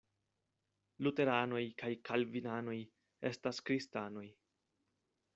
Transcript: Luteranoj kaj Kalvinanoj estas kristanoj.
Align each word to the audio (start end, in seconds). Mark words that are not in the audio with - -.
Luteranoj 1.07 1.59
kaj 1.81 1.89
Kalvinanoj 2.09 2.77
estas 3.31 3.59
kristanoj. 3.67 4.25